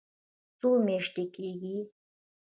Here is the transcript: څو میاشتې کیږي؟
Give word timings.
څو 0.59 0.69
میاشتې 0.85 1.23
کیږي؟ 1.35 1.77